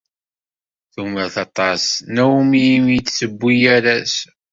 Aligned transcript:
Tumer 0.93 1.29
aṭas 1.45 1.83
Naomi 2.13 2.61
imi 2.75 2.97
d-tewwi 2.99 3.55
arraz. 3.75 4.13